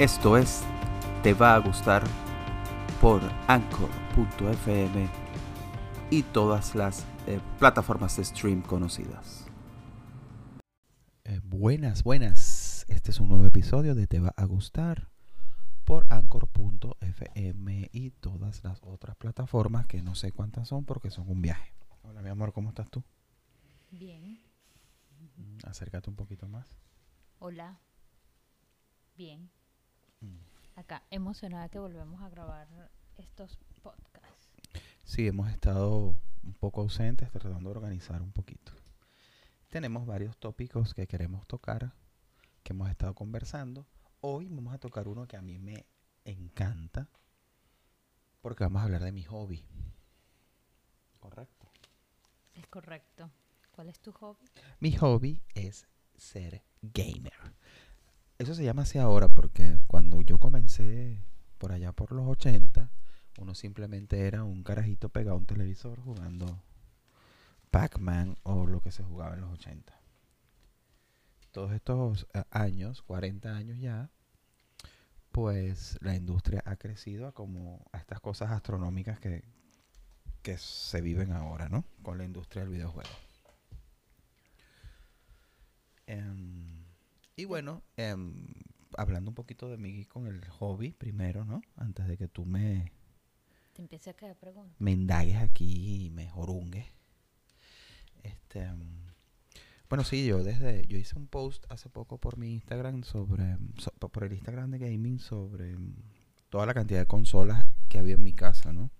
[0.00, 0.62] Esto es
[1.22, 2.02] Te va a gustar
[3.02, 5.08] por anchor.fm
[6.10, 9.46] y todas las eh, plataformas de stream conocidas.
[11.24, 12.86] Eh, buenas, buenas.
[12.88, 15.10] Este es un nuevo episodio de Te va a gustar
[15.84, 21.42] por anchor.fm y todas las otras plataformas que no sé cuántas son porque son un
[21.42, 21.74] viaje.
[22.04, 23.04] Hola, mi amor, ¿cómo estás tú?
[23.90, 24.40] Bien.
[25.64, 26.78] Acércate un poquito más.
[27.38, 27.78] Hola.
[29.14, 29.50] Bien.
[30.76, 32.66] Acá, emocionada que volvemos a grabar
[33.18, 34.48] estos podcasts.
[35.04, 38.72] Sí, hemos estado un poco ausentes tratando de organizar un poquito.
[39.68, 41.92] Tenemos varios tópicos que queremos tocar,
[42.62, 43.86] que hemos estado conversando.
[44.20, 45.86] Hoy vamos a tocar uno que a mí me
[46.24, 47.08] encanta,
[48.40, 49.64] porque vamos a hablar de mi hobby.
[51.18, 51.70] Correcto.
[52.54, 53.30] Es correcto.
[53.70, 54.44] ¿Cuál es tu hobby?
[54.80, 57.32] Mi hobby es ser gamer.
[58.40, 61.20] Eso se llama así ahora porque cuando yo comencé
[61.58, 62.90] por allá por los 80,
[63.38, 66.58] uno simplemente era un carajito pegado a un televisor jugando
[67.70, 69.92] Pac-Man o lo que se jugaba en los 80.
[71.52, 74.08] Todos estos eh, años, 40 años ya,
[75.32, 79.44] pues la industria ha crecido a como a estas cosas astronómicas que,
[80.40, 81.84] que se viven ahora, ¿no?
[82.02, 83.10] Con la industria del videojuego.
[86.06, 86.69] Em,
[87.40, 88.34] y bueno, em,
[88.96, 91.62] hablando un poquito de mí con el hobby primero, ¿no?
[91.76, 92.92] Antes de que tú me,
[93.72, 94.74] Te empieza a quedar pregunta.
[94.78, 96.86] me indagues aquí y me jorungues.
[98.22, 99.06] Este, em,
[99.88, 103.90] bueno, sí, yo desde, yo hice un post hace poco por mi Instagram sobre, so-
[103.92, 105.94] por el Instagram de gaming sobre em,
[106.50, 108.90] toda la cantidad de consolas que había en mi casa, ¿no?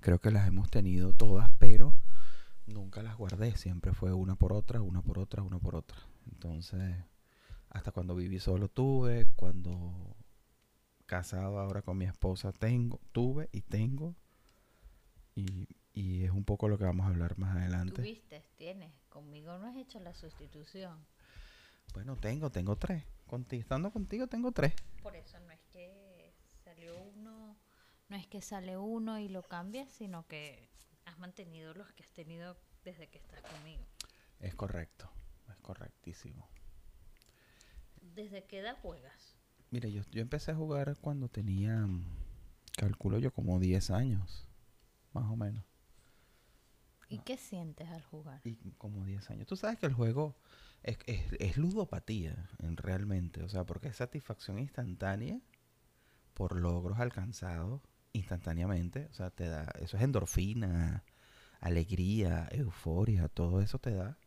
[0.00, 1.94] Creo que las hemos tenido todas, pero
[2.66, 3.56] nunca las guardé.
[3.56, 5.96] Siempre fue una por otra, una por otra, una por otra.
[6.30, 6.96] Entonces,
[7.70, 10.16] hasta cuando viví solo tuve, cuando
[11.06, 14.14] casado ahora con mi esposa tengo, tuve y tengo.
[15.34, 17.96] Y, y es un poco lo que vamos a hablar más adelante.
[17.96, 18.92] Tuviste, tienes.
[19.08, 21.06] Conmigo no has hecho la sustitución.
[21.94, 23.04] Bueno, tengo, tengo tres.
[23.26, 24.74] Conti- estando contigo tengo tres.
[25.02, 26.34] Por eso no es que
[26.64, 27.56] salió uno,
[28.08, 30.70] no es que sale uno y lo cambias, sino que
[31.06, 33.84] has mantenido los que has tenido desde que estás conmigo.
[34.40, 35.10] Es correcto,
[35.52, 36.48] es correctísimo.
[38.00, 39.36] ¿Desde qué edad juegas?
[39.70, 42.04] Mira, yo, yo empecé a jugar cuando tenía, mm,
[42.76, 44.46] calculo yo, como 10 años,
[45.12, 45.64] más o menos.
[47.08, 48.40] ¿Y qué sientes al jugar?
[48.44, 49.46] Y como 10 años.
[49.46, 50.36] Tú sabes que el juego
[50.82, 53.42] es, es, es ludopatía, en, realmente.
[53.42, 55.40] O sea, porque es satisfacción instantánea
[56.34, 57.82] por logros alcanzados
[58.12, 59.08] instantáneamente.
[59.10, 61.04] O sea, te da, eso es endorfina,
[61.60, 64.18] alegría, euforia, todo eso te da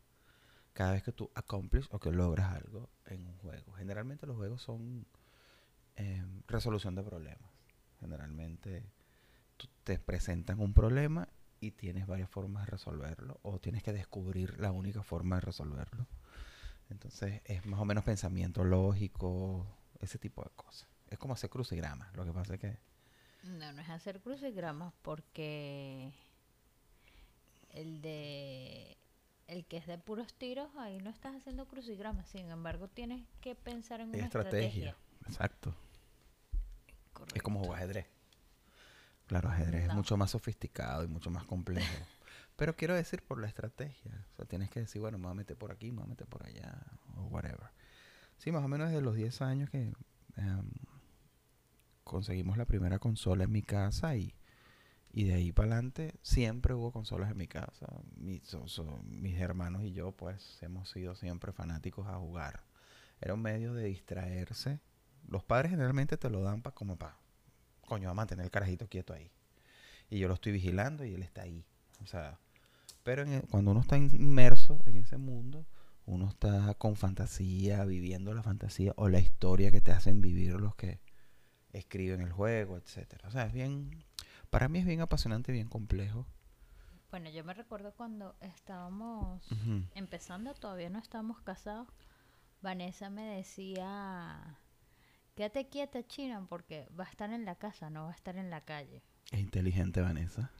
[0.76, 3.72] cada vez que tú accomplishes o que logras algo en un juego.
[3.72, 5.06] Generalmente los juegos son
[5.96, 7.50] em, resolución de problemas.
[7.98, 8.84] Generalmente
[9.84, 11.28] te presentan un problema
[11.60, 16.06] y tienes varias formas de resolverlo o tienes que descubrir la única forma de resolverlo.
[16.90, 19.66] Entonces es más o menos pensamiento lógico,
[20.00, 20.86] ese tipo de cosas.
[21.08, 22.14] Es como hacer crucigramas.
[22.14, 22.78] Lo que pasa es que
[23.44, 26.12] No, no es hacer crucigramas porque
[27.70, 28.98] el de
[29.48, 32.28] el que es de puros tiros, ahí no estás haciendo crucigramas.
[32.28, 34.90] Sin embargo, tienes que pensar en una estrategia.
[34.90, 34.96] estrategia.
[35.26, 35.74] Exacto.
[37.34, 38.06] Es como jugar ajedrez.
[39.26, 41.86] Claro, ajedrez es mucho más sofisticado y mucho más complejo.
[42.56, 44.26] Pero quiero decir por la estrategia.
[44.32, 46.10] O sea, tienes que decir, bueno, me voy a meter por aquí, me voy a
[46.10, 46.80] meter por allá,
[47.16, 47.70] o whatever.
[48.38, 49.92] Sí, más o menos desde los 10 años que
[50.36, 50.70] em,
[52.04, 54.34] conseguimos la primera consola en mi casa y,
[55.16, 57.86] y de ahí para adelante siempre hubo consolas en mi casa.
[58.18, 62.64] Mis, so- mis hermanos y yo, pues, hemos sido siempre fanáticos a jugar.
[63.22, 64.78] Era un medio de distraerse.
[65.26, 67.16] Los padres generalmente te lo dan para como para,
[67.86, 69.30] coño, a mantener el carajito quieto ahí.
[70.10, 71.64] Y yo lo estoy vigilando y él está ahí.
[72.02, 72.38] O sea,
[73.02, 75.64] pero cuando uno está inmerso en ese mundo,
[76.04, 80.74] uno está con fantasía, viviendo la fantasía o la historia que te hacen vivir los
[80.76, 81.00] que
[81.72, 83.26] escriben el juego, etcétera.
[83.28, 84.04] O sea, es bien,
[84.50, 86.26] para mí es bien apasionante, bien complejo.
[87.10, 89.48] Bueno, yo me recuerdo cuando estábamos
[89.94, 91.88] empezando, todavía no estábamos casados.
[92.62, 94.58] Vanessa me decía,
[95.34, 98.50] quédate quieta, China, porque va a estar en la casa, no va a estar en
[98.50, 99.02] la calle.
[99.30, 100.50] Es inteligente, Vanessa.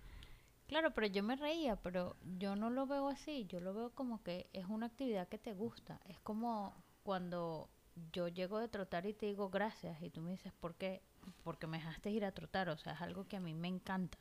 [0.66, 4.22] Claro, pero yo me reía, pero yo no lo veo así, yo lo veo como
[4.22, 6.00] que es una actividad que te gusta.
[6.06, 7.70] Es como cuando
[8.12, 11.02] yo llego de trotar y te digo gracias y tú me dices, ¿por qué?
[11.42, 14.18] Porque me dejaste ir a trotar, o sea, es algo que a mí me encanta.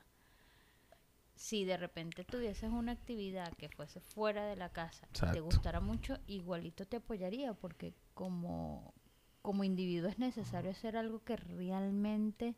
[1.36, 5.44] Si de repente tuvieses una actividad que fuese fuera de la casa y te Exacto.
[5.44, 8.94] gustara mucho, igualito te apoyaría, porque como
[9.42, 12.56] como individuo es necesario hacer algo que realmente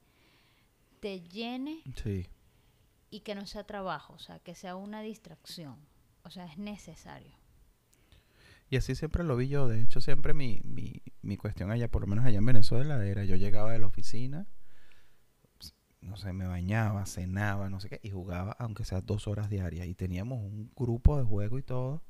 [1.02, 2.30] te llene Sí.
[3.10, 5.78] y que no sea trabajo, o sea, que sea una distracción.
[6.24, 7.36] O sea, es necesario.
[8.70, 9.68] Y así siempre lo vi yo.
[9.68, 13.24] De hecho, siempre mi, mi, mi cuestión allá, por lo menos allá en Venezuela, era
[13.24, 14.48] yo llegaba de la oficina,
[16.02, 19.88] no sé, me bañaba, cenaba, no sé qué, y jugaba, aunque sea dos horas diarias.
[19.88, 22.04] Y teníamos un grupo de juego y todo,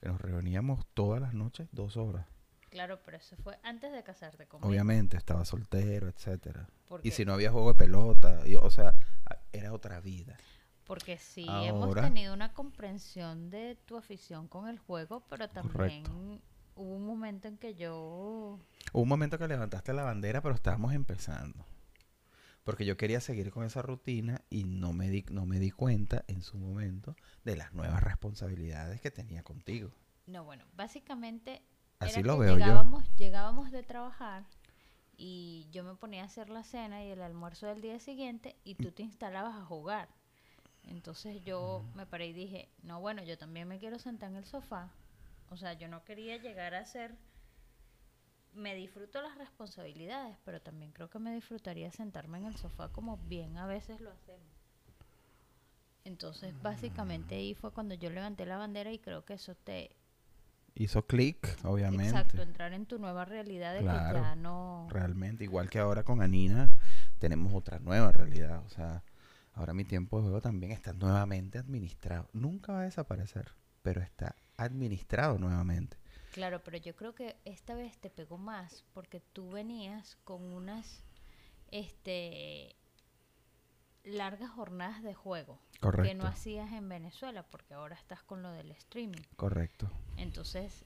[0.00, 2.26] que nos reuníamos todas las noches, dos horas.
[2.70, 4.68] Claro, pero eso fue antes de casarte conmigo.
[4.68, 6.68] Obviamente, estaba soltero, etcétera.
[7.02, 8.94] Y si no había juego de pelota, y, o sea,
[9.52, 10.38] era otra vida.
[10.92, 15.72] Porque sí, hemos tenido una comprensión de tu afición con el juego, pero también
[16.04, 16.12] Correcto.
[16.74, 18.58] hubo un momento en que yo...
[18.92, 21.64] Hubo un momento que levantaste la bandera, pero estábamos empezando.
[22.62, 26.24] Porque yo quería seguir con esa rutina y no me di, no me di cuenta
[26.28, 29.92] en su momento de las nuevas responsabilidades que tenía contigo.
[30.26, 31.62] No, bueno, básicamente
[32.00, 32.66] Así era lo que veo yo.
[32.66, 34.44] llegábamos, llegábamos de trabajar
[35.16, 38.74] y yo me ponía a hacer la cena y el almuerzo del día siguiente y
[38.74, 40.10] tú te instalabas a jugar.
[40.84, 44.44] Entonces yo me paré y dije, no, bueno, yo también me quiero sentar en el
[44.44, 44.90] sofá.
[45.50, 47.14] O sea, yo no quería llegar a ser...
[48.54, 53.16] Me disfruto las responsabilidades, pero también creo que me disfrutaría sentarme en el sofá como
[53.16, 54.52] bien a veces lo hacemos.
[56.04, 59.96] Entonces, básicamente ahí fue cuando yo levanté la bandera y creo que eso te,
[60.74, 62.04] Hizo clic, obviamente.
[62.04, 64.88] Exacto, entrar en tu nueva realidad de Claro, que ya no...
[64.90, 66.70] Realmente, igual que ahora con Anina,
[67.18, 68.62] tenemos otra nueva realidad.
[68.64, 69.02] O sea,
[69.54, 72.28] ahora mi tiempo de juego también está nuevamente administrado.
[72.32, 73.52] Nunca va a desaparecer,
[73.82, 75.96] pero está administrado nuevamente.
[76.32, 81.04] Claro, pero yo creo que esta vez te pegó más porque tú venías con unas
[81.70, 82.76] este
[84.04, 86.22] largas jornadas de juego que Correcto.
[86.22, 89.22] no hacías en Venezuela porque ahora estás con lo del streaming.
[89.36, 89.90] Correcto.
[90.16, 90.84] Entonces,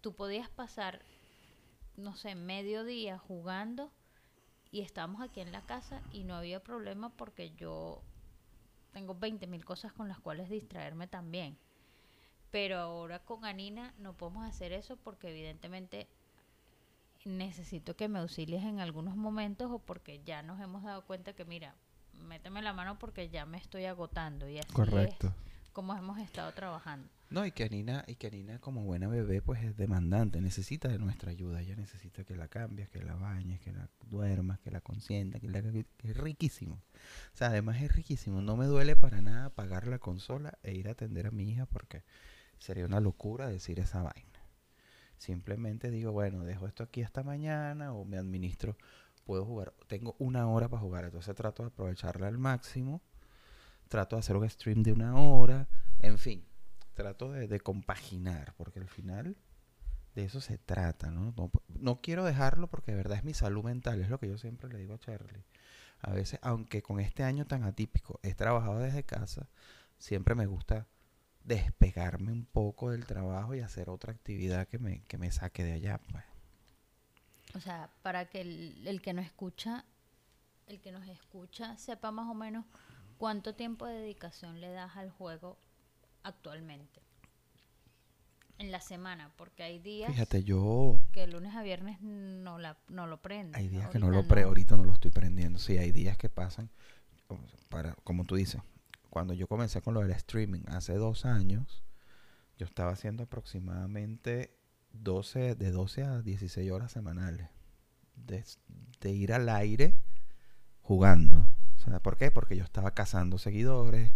[0.00, 1.02] tú podías pasar,
[1.96, 3.90] no sé, medio día jugando
[4.70, 8.02] y estábamos aquí en la casa y no había problema porque yo
[8.92, 11.56] tengo 20 mil cosas con las cuales distraerme también.
[12.50, 16.08] Pero ahora con Anina no podemos hacer eso porque evidentemente
[17.24, 21.44] necesito que me auxilies en algunos momentos o porque ya nos hemos dado cuenta que
[21.44, 21.74] mira,
[22.26, 25.28] méteme la mano porque ya me estoy agotando y así Correcto.
[25.28, 25.32] es
[25.72, 27.08] como hemos estado trabajando.
[27.30, 31.30] No, y que Anina, y que como buena bebé, pues es demandante, necesita de nuestra
[31.30, 31.60] ayuda.
[31.60, 35.48] Ella necesita que la cambies, que la bañes, que la duermas, que la consientas, que
[35.48, 36.76] la que es riquísimo.
[37.34, 38.40] O sea, además es riquísimo.
[38.40, 41.66] No me duele para nada apagar la consola e ir a atender a mi hija
[41.66, 42.02] porque
[42.58, 44.40] sería una locura decir esa vaina.
[45.18, 48.76] Simplemente digo, bueno, dejo esto aquí hasta mañana o me administro,
[49.24, 53.02] puedo jugar, tengo una hora para jugar, entonces trato de aprovecharla al máximo,
[53.88, 56.46] trato de hacer un stream de una hora, en fin,
[56.98, 59.36] trato de, compaginar, porque al final
[60.16, 61.32] de eso se trata, ¿no?
[61.36, 61.52] ¿no?
[61.68, 64.68] no quiero dejarlo porque de verdad es mi salud mental, es lo que yo siempre
[64.68, 65.44] le digo a Charlie.
[66.00, 69.48] A veces, aunque con este año tan atípico he trabajado desde casa,
[69.96, 70.88] siempre me gusta
[71.44, 75.74] despegarme un poco del trabajo y hacer otra actividad que me, que me saque de
[75.74, 76.00] allá.
[76.10, 76.24] Pues.
[77.54, 79.84] O sea, para que el, el que nos escucha,
[80.66, 82.64] el que nos escucha sepa más o menos
[83.18, 85.58] cuánto tiempo de dedicación le das al juego
[86.28, 87.00] actualmente.
[88.58, 92.76] En la semana, porque hay días Fíjate, yo que de lunes a viernes no, la,
[92.88, 93.56] no lo prendes.
[93.56, 95.60] hay días que no lo pre, ahorita no lo estoy prendiendo.
[95.60, 96.68] Sí, hay días que pasan,
[97.68, 98.60] para, como tú dices,
[99.10, 101.84] cuando yo comencé con lo del streaming hace dos años,
[102.56, 104.58] yo estaba haciendo aproximadamente
[104.92, 107.48] 12, de 12 a 16 horas semanales
[108.26, 108.44] de,
[109.00, 109.94] de ir al aire
[110.82, 111.46] jugando.
[112.00, 112.30] ¿Por qué?
[112.30, 114.12] Porque yo estaba cazando seguidores,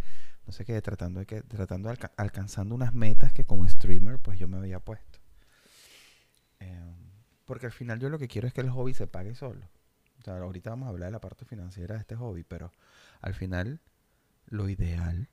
[0.46, 4.18] no sé qué, tratando de que, tratando de alca- alcanzando unas metas que como streamer
[4.18, 5.18] pues yo me había puesto.
[6.60, 6.94] Em,
[7.44, 9.66] porque al final yo lo que quiero es que el hobby se pague solo.
[10.20, 12.72] O sea, ahorita vamos a hablar de la parte financiera de este hobby, pero
[13.20, 13.80] al final
[14.46, 15.28] lo ideal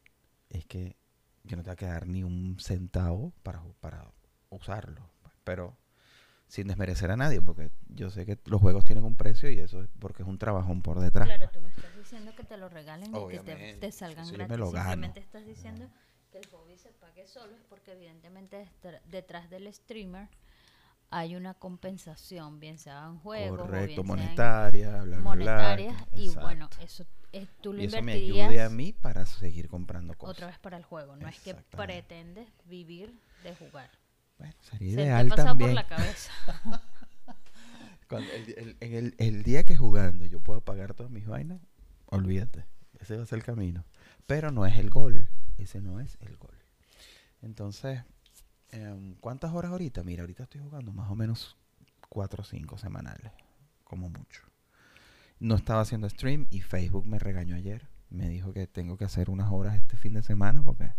[0.50, 0.98] es que
[1.44, 4.12] yo no te va a quedar ni un centavo para, para
[4.50, 5.02] usarlo.
[5.24, 5.78] pues, Pero
[6.50, 9.84] sin desmerecer a nadie, porque yo sé que los juegos tienen un precio y eso
[9.84, 11.28] es porque es un trabajón por detrás.
[11.28, 14.26] Claro, tú no estás diciendo que te lo regalen y que te, Obviamente, te salgan
[14.26, 14.50] yo gratis.
[14.50, 14.90] me lo gano.
[14.90, 15.88] Simplemente estás diciendo
[16.32, 18.68] que el hobby se pague solo es porque evidentemente
[19.06, 20.28] detrás del streamer
[21.12, 25.78] hay una compensación, bien sea en juegos o Correcto, bien sea en monetaria, bla, bla,
[26.14, 26.42] y exacto.
[26.42, 30.36] bueno, eso eh, tú lo y eso me ayude a mí para seguir comprando cosas.
[30.36, 33.14] otra vez para el juego, no es que pretendes vivir
[33.44, 33.99] de jugar.
[34.40, 35.70] Bueno, sería Se te ideal pasa también.
[35.72, 36.32] por la cabeza.
[38.10, 41.62] Cuando el, el- el, el día que jugando yo pueda pagar todas mis vainas,
[42.08, 42.66] olvídate,
[43.00, 43.86] ese va a ser el camino.
[44.26, 45.30] Pero no es el gol,
[45.60, 46.56] ese no es el gol.
[47.42, 48.02] Entonces,
[48.72, 50.04] em, ¿cuántas horas ahorita?
[50.04, 51.56] Mira, ahorita estoy jugando más o menos
[52.10, 53.32] cuatro o cinco semanales,
[53.84, 54.44] como mucho.
[55.40, 57.88] No estaba haciendo stream y Facebook me regañó ayer.
[58.10, 60.92] Me dijo que tengo que hacer unas horas este fin de semana porque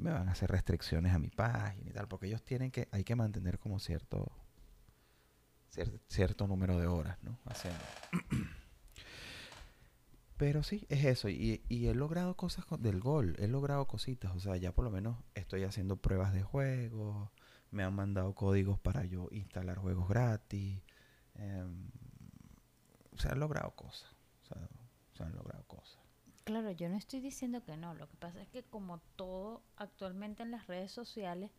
[0.00, 3.04] me van a hacer restricciones a mi página y tal, porque ellos tienen que, hay
[3.04, 4.32] que mantener como cierto,
[5.74, 7.38] cier- cierto número de horas, ¿no?
[7.44, 7.80] Haciendo.
[10.36, 11.28] Pero sí, es eso.
[11.28, 13.36] Y, he logrado cosas del gol.
[13.38, 14.34] He logrado cositas.
[14.34, 17.28] O sea, ya por lo menos estoy haciendo pruebas de juegos.
[17.70, 20.80] Me han mandado códigos para yo instalar juegos gratis.
[21.34, 21.90] em,
[23.18, 24.10] se han logrado cosas.
[24.50, 24.54] O
[25.14, 25.99] se han logrado cosas.
[26.50, 27.94] Claro, yo no estoy diciendo que no.
[27.94, 31.50] Lo que pasa es que como todo actualmente en las redes sociales,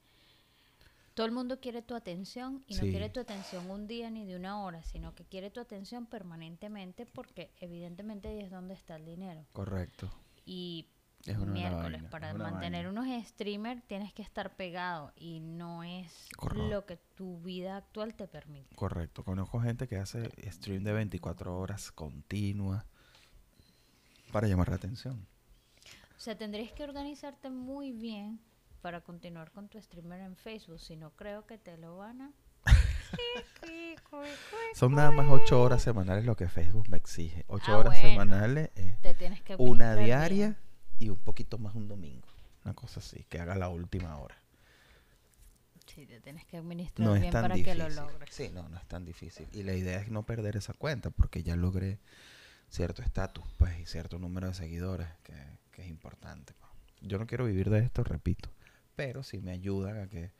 [1.13, 2.89] todo el mundo quiere tu atención y no Sí.
[2.91, 7.05] quiere tu atención un día ni de una hora, sino que quiere tu atención permanentemente
[7.05, 9.45] porque evidentemente ahí es donde está el dinero.
[9.53, 10.09] Correcto.
[10.45, 10.87] Y
[11.25, 13.01] Es una miércoles, vaina, para es una mantener vaina.
[13.01, 16.67] unos streamers tienes que estar pegado y no es Correcto.
[16.69, 18.75] lo que tu vida actual te permite.
[18.75, 19.23] Correcto.
[19.23, 22.85] Conozco gente que hace stream de 24 horas continuas
[24.31, 25.25] para llamar la atención.
[26.17, 28.39] O sea, tendrías que organizarte muy bien
[28.81, 32.31] para continuar con tu streamer en Facebook, si no creo que te lo van a...
[34.75, 37.45] Son nada más 8 horas semanales lo que Facebook me exige.
[37.47, 38.09] 8 Ah, horas bueno.
[38.09, 40.05] semanales es Te tienes que una bien.
[40.05, 40.55] diaria
[40.99, 42.27] y un poquito más un domingo.
[42.63, 44.35] Una cosa así, que haga la última hora.
[45.87, 47.77] Sí, te tienes que administrar No es bien tan para difícil.
[47.83, 48.29] que lo logres.
[48.33, 49.47] Sí, no, no es tan difícil.
[49.51, 51.99] Y la idea es no perder esa cuenta porque ya logré
[52.71, 55.35] cierto estatus pues, y cierto número de seguidores que,
[55.71, 56.53] que es importante.
[56.59, 56.71] pues.
[57.01, 58.49] Yo no quiero vivir de esto, repito,
[58.95, 60.31] pero si me ayudan a que,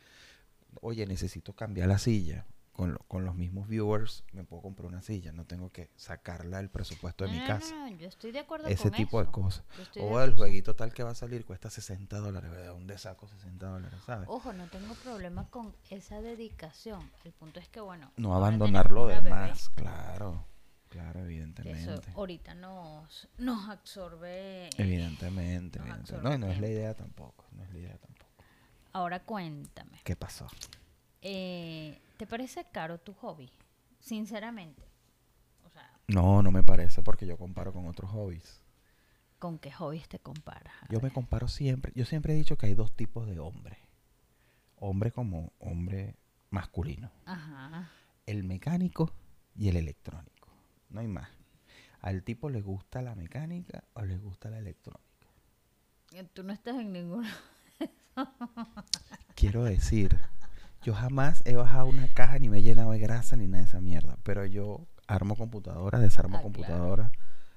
[0.81, 2.45] oye, necesito cambiar la silla.
[2.73, 6.57] Con, lo- con los mismos viewers me puedo comprar una silla, no tengo que sacarla
[6.57, 7.75] del presupuesto de No, mi casa.
[7.75, 9.65] no, no, yo estoy de acuerdo Ese con tipo de cosas.
[10.00, 13.27] O de el jueguito tal que va a salir cuesta 60 dólares, ¿de dónde saco
[13.27, 14.29] 60 dólares, sabes?
[14.29, 17.01] Ojo, no tengo problema con esa dedicación.
[17.25, 18.09] El punto es que, bueno...
[18.15, 20.45] no ahora abandonar tenemos lo una bebé, demás, claro,
[20.91, 21.81] claro, evidentemente.
[21.81, 24.69] Eso ahorita nos, nos absorbe...
[24.77, 26.01] Evidentemente, nos evidentemente.
[26.01, 28.29] absorbe No, no es la idea tampoco, no es la idea tampoco.
[28.93, 30.01] Ahora cuéntame.
[30.03, 30.48] ¿Qué pasó?
[31.21, 33.50] Eh, ¿Te parece caro tu hobby?
[34.00, 34.83] Sinceramente.
[35.65, 38.62] O sea, No, no me parece porque yo comparo con otros hobbies.
[39.41, 40.71] ¿con qué hobbies te comparas?
[40.83, 43.79] A Yo me comparo siempre, yo siempre he dicho que hay dos tipos de hombre.
[44.75, 46.15] Hombre como hombre
[46.51, 47.12] masculino.
[47.25, 47.89] Ajá.
[48.27, 49.12] El mecánico
[49.55, 50.40] y el electrónico.
[50.91, 51.29] No hay más.
[52.01, 55.01] Al tipo le gusta la mecánica o le gusta la electrónica.
[56.13, 57.27] Eh, Tú no estás en ninguno.
[59.36, 60.17] Quiero decir,
[60.83, 63.69] yo jamás he bajado una caja ni me he llenado de grasa ni nada de
[63.69, 64.17] esa mierda.
[64.24, 66.43] Pero yo armo computadoras, desarmo Ah, claro.
[66.53, 67.12] computadoras,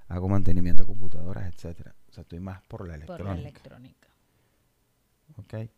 [0.08, 1.94] hago mantenimiento de computadoras, etcétera.
[2.08, 3.40] O sea, estoy más por la Por la electrónica.
[3.40, 4.08] electrónica.
[5.36, 5.70] ¿ok?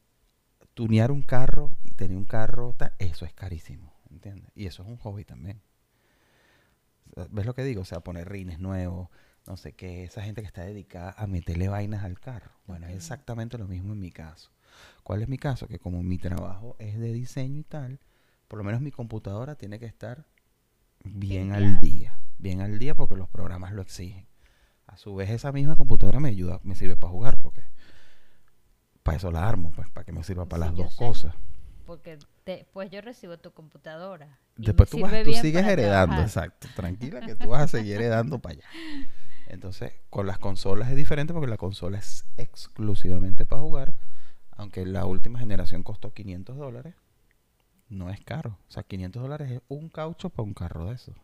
[0.75, 4.51] Tunear un carro y tener un carro, eso es carísimo, ¿entiendes?
[4.55, 5.61] Y eso es un hobby también.
[7.31, 7.83] ¿Ves lo que digo?
[7.83, 9.09] O sea, poner rines nuevos,
[9.47, 12.51] no sé qué, esa gente que está dedicada a meterle vainas al carro.
[12.67, 14.51] Bueno, es exactamente lo mismo en mi caso.
[15.03, 15.67] ¿Cuál es mi caso?
[15.69, 18.01] Que como mi trabajo es de diseño y tal,
[18.49, 20.27] por lo menos mi computadora tiene que estar
[21.05, 22.19] bien al día.
[22.39, 24.27] Bien al día porque los programas lo exigen.
[24.87, 27.63] A su vez, esa misma computadora me ayuda, me sirve para jugar porque
[29.03, 30.99] para eso la armo, pues para que me sirva para Sí, las dos sé.
[30.99, 31.35] cosas.
[31.87, 34.39] Porque después yo recibo tu computadora.
[34.57, 36.21] Después tú, vas, tú sigues heredando, trabajar.
[36.25, 36.69] exacto.
[36.75, 38.65] Tranquila que tú vas a seguir heredando para allá.
[39.47, 43.95] Entonces, con las consolas es diferente porque la consola es exclusivamente para jugar.
[44.57, 46.95] Aunque la última generación costó 500 dólares,
[47.89, 48.59] no es caro.
[48.69, 51.15] O sea, 500 dólares es un caucho para un carro de esos.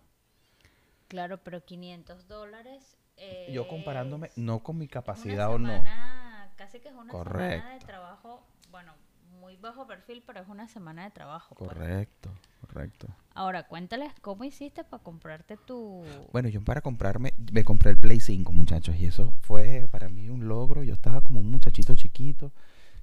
[1.09, 2.97] Claro, pero 500 dólares.
[3.50, 5.69] Yo comparándome, es no con mi una capacidad o no.
[5.69, 7.87] semana- Casi que es una semana de Correcto.
[7.87, 8.42] trabajo.
[8.71, 8.95] Bueno,
[9.40, 11.54] muy bajo perfil, pero es una semana de trabajo.
[11.54, 11.70] pues.
[11.70, 13.08] Correcto, correcto.
[13.34, 16.04] Ahora, cuéntales cómo hiciste para comprarte tu.
[16.32, 20.28] Bueno, yo para comprarme, me compré el Play 5, muchachos, y eso fue para mí
[20.28, 20.82] un logro.
[20.82, 22.52] Yo estaba como un muchachito chiquito.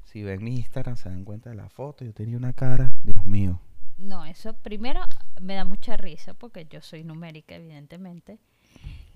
[0.04, 2.04] Si ven mi Instagram, se dan cuenta de la foto.
[2.04, 3.60] Yo tenía una cara, Dios mío.
[4.00, 5.02] No, eso primero
[5.42, 8.40] me da mucha risa porque yo soy numérica, evidentemente.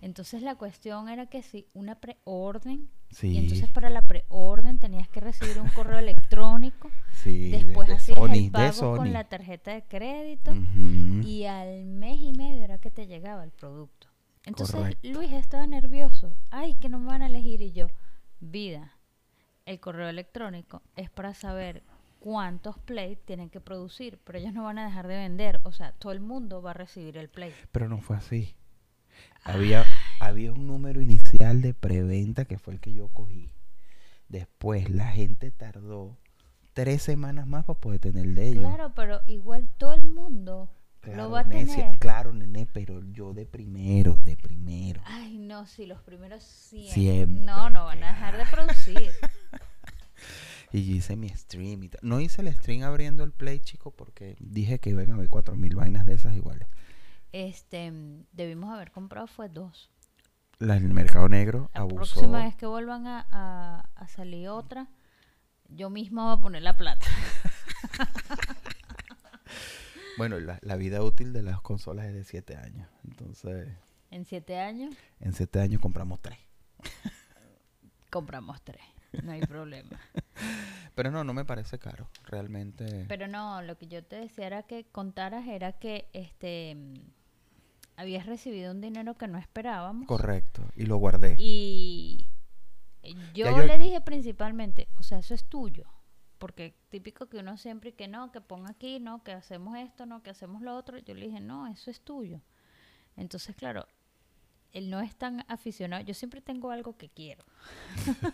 [0.03, 5.07] Entonces la cuestión era que si una preorden, Sí, y entonces para la preorden tenías
[5.07, 9.23] que recibir un correo electrónico, sí, de- después de, hacías Sony, el pago con la
[9.23, 10.51] tarjeta de crédito
[11.23, 14.07] y al mes y medio era que te llegaba el producto.
[14.45, 15.07] Entonces Correcto.
[15.07, 17.87] Luis estaba nervioso, ay, que no me van a elegir y yo,
[18.41, 18.97] vida,
[19.65, 21.81] el correo electrónico es para saber
[22.19, 25.93] cuántos play tienen que producir, pero ellos no van a dejar de vender, o sea,
[25.93, 27.53] todo el mundo va a recibir el play.
[27.71, 28.53] Pero no fue así.
[29.43, 29.85] Había,
[30.19, 33.51] había un número inicial de preventa que fue el que yo cogí.
[34.29, 36.17] Después la gente tardó
[36.73, 38.63] tres semanas más para poder tener el de ellos.
[38.63, 40.69] Claro, pero igual todo el mundo
[41.01, 41.99] Claro, va a necia, tener.
[41.99, 45.01] claro, nene, pero yo de primero, de primero.
[45.05, 46.93] Ay, no, sí, los primeros siempre.
[46.93, 49.11] Siempre, No, no van a dejar de producir.
[50.71, 51.91] Y yo hice mi stream y.
[52.01, 55.55] No hice el stream abriendo el play, chico, porque dije que iban a haber cuatro
[55.55, 56.67] mil vainas de esas iguales.
[57.33, 57.91] Este,
[58.31, 59.89] debimos haber comprado fue dos.
[60.59, 61.95] La del mercado negro La abusó.
[62.15, 64.87] próxima vez que vuelvan a, a- a salir otra,
[65.67, 67.05] yo misma voy a poner la plata.
[70.17, 72.87] Bueno, la, la vida útil de las consolas es de siete años.
[73.03, 73.67] Entonces,
[74.11, 76.37] En siete años en siete años compramos tres.
[78.11, 78.81] compramos tres.
[79.23, 79.99] No hay problema.
[80.95, 82.07] Pero no, no me parece caro.
[82.25, 83.05] Realmente.
[83.07, 86.77] Pero no, lo que yo te decía era que contaras era que este
[87.95, 90.07] habías recibido un dinero que no esperábamos.
[90.07, 90.63] Correcto.
[90.75, 91.35] Y lo guardé.
[91.37, 92.27] Y
[93.03, 95.85] eh, yo, le dije principalmente, o sea, eso es tuyo.
[96.37, 100.23] Porque típico que uno siempre que no, que ponga aquí, no, que hacemos esto, no,
[100.23, 100.97] que hacemos lo otro.
[100.97, 102.41] Yo le dije, no, eso es tuyo.
[103.15, 103.87] Entonces, claro,
[104.73, 106.03] él no es tan aficionado.
[106.03, 107.45] Yo siempre tengo algo que quiero.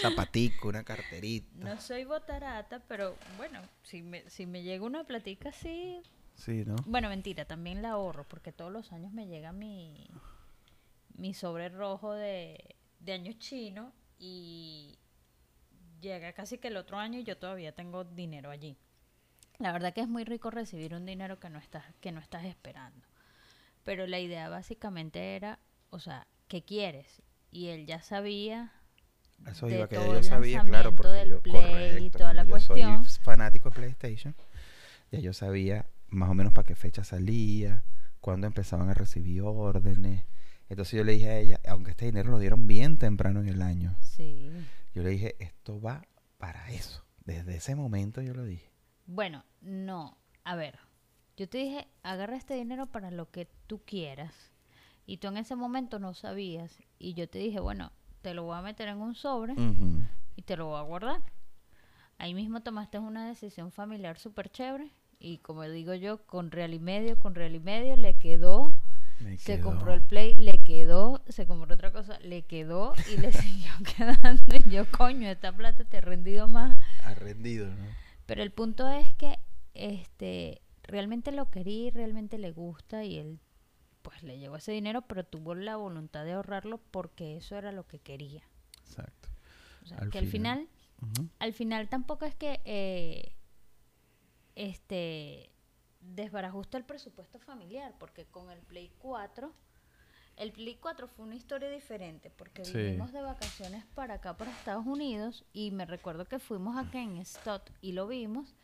[0.00, 1.48] Zapatico, una carterita.
[1.56, 6.02] No soy botarata, pero bueno, si me, si me llega una platica así,
[6.36, 6.76] Sí, ¿no?
[6.86, 10.06] Bueno, mentira, también la ahorro porque todos los años me llega mi,
[11.16, 14.98] mi sobre rojo de, de año chino y
[16.00, 18.76] llega casi que el otro año y yo todavía tengo dinero allí.
[19.58, 22.44] La verdad que es muy rico recibir un dinero que no estás, que no estás
[22.44, 23.06] esperando.
[23.84, 25.58] Pero la idea básicamente era,
[25.90, 27.22] o sea, ¿qué quieres?
[27.50, 28.72] Y él ya sabía
[29.46, 31.54] Eso iba, que yo sabía, claro, porque del yo, Play
[32.06, 33.04] y correcto, toda la yo cuestión.
[33.04, 34.34] soy fanático de PlayStation,
[35.10, 37.84] ya yo sabía más o menos para qué fecha salía,
[38.20, 40.24] cuándo empezaban a recibir órdenes.
[40.68, 43.62] Entonces yo le dije a ella, aunque este dinero lo dieron bien temprano en el
[43.62, 44.50] año, Sí.
[44.94, 46.06] yo le dije, esto va
[46.38, 47.04] para eso.
[47.24, 48.72] Desde ese momento yo lo dije.
[49.06, 50.16] Bueno, no.
[50.44, 50.78] A ver,
[51.36, 54.34] yo te dije, agarra este dinero para lo que tú quieras.
[55.06, 56.82] Y tú en ese momento no sabías.
[56.98, 57.92] Y yo te dije, bueno,
[58.22, 59.54] te lo voy a meter en un sobre
[60.34, 61.22] y te lo voy a guardar.
[62.18, 64.90] Ahí mismo tomaste una decisión familiar súper chévere.
[65.26, 68.72] Y como digo yo, con real y medio, con real y medio, le quedó.
[69.20, 69.70] Me Se quedó.
[69.70, 71.22] compró el play, le quedó.
[71.28, 72.92] Se compró otra cosa, le quedó.
[73.12, 74.54] Y le siguió quedando.
[74.54, 76.78] Y yo, coño, esta plata te ha rendido más.
[77.04, 77.86] Ha rendido, ¿no?
[78.26, 79.38] Pero el punto es que
[79.74, 83.40] este realmente lo quería y realmente le gusta y él
[84.02, 87.86] pues le llegó ese dinero, pero tuvo la voluntad de ahorrarlo porque eso era lo
[87.88, 88.42] que quería.
[88.82, 89.28] Exacto.
[89.82, 90.68] O sea, Al que al final.
[91.00, 91.28] final, Ujú.
[91.40, 93.35] al final tampoco es que eh,
[94.56, 95.50] este
[96.00, 99.52] desbarajusta el presupuesto familiar, porque con el Play 4,
[100.36, 102.76] el Play 4 fue una historia diferente, porque Sí.
[102.76, 107.24] vinimos de vacaciones para acá, para Estados Unidos, y me recuerdo que fuimos acá en
[107.24, 108.54] Stott y lo vimos,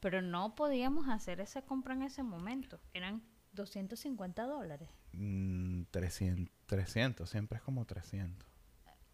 [0.00, 4.88] pero no podíamos hacer esa compra en ese momento, eran 250 dólares.
[5.12, 8.48] Mm, 300, 300, siempre es como 300.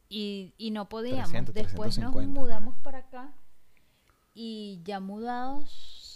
[0.08, 1.24] Y, y no podíamos.
[1.30, 2.26] 300, Después 350.
[2.32, 3.32] nos mudamos para acá
[4.34, 6.07] y ya mudados,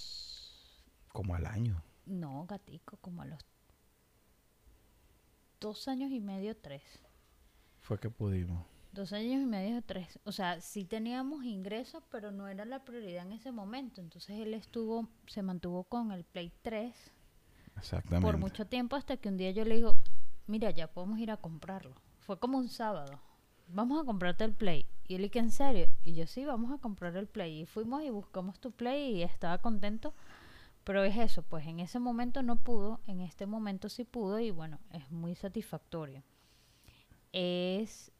[1.12, 1.82] Como al año.
[2.06, 3.38] no, gatico, como a los
[5.60, 6.82] dos años y medio, tres.
[7.80, 8.66] Fue que pudimos.
[8.92, 10.18] Dos años y medio, tres.
[10.24, 14.00] O sea, sí teníamos ingresos, pero no era la prioridad en ese momento.
[14.00, 16.94] Entonces él estuvo, se mantuvo con el Play 3
[17.76, 18.26] Exactamente.
[18.26, 19.96] por mucho tiempo hasta que un día yo le digo,
[20.46, 21.94] mira, ya podemos ir a comprarlo.
[22.20, 23.18] Fue como un sábado.
[23.68, 24.86] Vamos a comprarte el Play.
[25.08, 25.88] Y él, ¿y que en serio?
[26.02, 27.60] Y yo, sí, vamos a comprar el Play.
[27.62, 30.12] Y fuimos y buscamos tu Play y estaba contento.
[30.84, 34.50] Pero es eso, pues en ese momento no pudo, en este momento sí pudo y
[34.50, 36.22] bueno, es muy satisfactorio.
[37.32, 38.12] Es,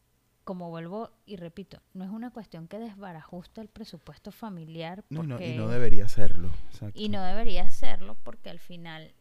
[0.43, 5.03] como vuelvo y repito, no es una cuestión que desbarajusta el presupuesto familiar.
[5.09, 6.49] No, y no, y no debería serlo.
[6.69, 6.99] Exacto.
[6.99, 9.13] y no debería hacerlo porque al final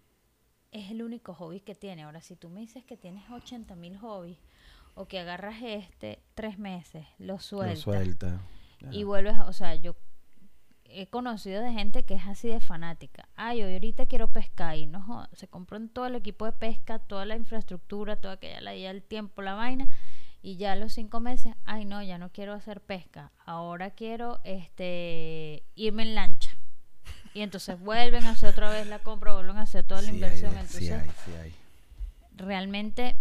[0.70, 2.04] es el único hobby que tiene.
[2.04, 4.38] Ahora, si tú me dices que tienes 80 mil hobbies
[4.94, 8.40] o que agarras este tres meses, lo Lo sueltas suelta.
[8.90, 9.94] y vuelves, o sea, yo
[10.94, 13.28] he conocido de gente que es así de fanática.
[13.36, 16.98] Ay, hoy ahorita quiero pescar y no se compró en todo el equipo de pesca,
[16.98, 19.88] toda la infraestructura, toda aquella la ya el tiempo, la vaina
[20.42, 24.40] y ya a los cinco meses, ay no, ya no quiero hacer pesca, ahora quiero
[24.44, 26.50] este irme en lancha.
[27.34, 30.10] Y entonces vuelven a hacer otra vez la compra, vuelven a hacer toda la Sí
[30.10, 30.52] hay inversión.
[30.52, 31.54] entonces, sí hay, sí hay.
[32.34, 33.16] realmente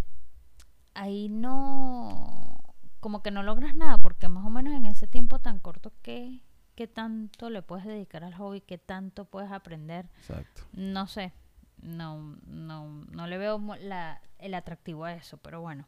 [0.94, 2.62] ahí no
[3.00, 6.42] como que no logras nada porque más o menos en ese tiempo tan corto que
[6.82, 10.64] qué tanto le puedes dedicar al hobby qué tanto puedes aprender Exacto.
[10.74, 11.32] no sé
[11.78, 15.86] no no no le veo la, el atractivo a eso pero bueno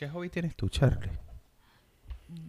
[0.00, 1.10] ¿Qué hobby tienes tú, Charlie?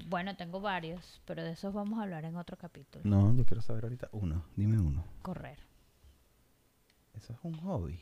[0.08, 3.04] Bueno, tengo varios, pero de esos vamos a hablar en otro capítulo.
[3.04, 4.46] No, yo quiero saber ahorita uno.
[4.56, 5.04] Dime uno.
[5.22, 5.60] Correr.
[7.14, 8.00] Eso es un hobby.